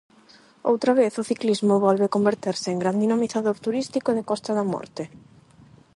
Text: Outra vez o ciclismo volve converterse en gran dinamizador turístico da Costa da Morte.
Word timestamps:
Outra 0.71 0.91
vez 0.99 1.13
o 1.21 1.27
ciclismo 1.29 1.83
volve 1.87 2.13
converterse 2.15 2.67
en 2.71 2.77
gran 2.83 2.97
dinamizador 3.03 3.55
turístico 3.65 4.09
da 4.13 4.27
Costa 4.31 4.51
da 4.57 4.65
Morte. 4.73 5.03